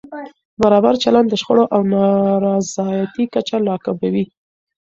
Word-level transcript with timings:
برابر 0.61 0.93
چلند 1.03 1.27
د 1.29 1.33
شخړو 1.41 1.63
او 1.75 1.81
نارضایتۍ 1.93 3.25
کچه 3.33 3.55
راکموي. 3.69 4.23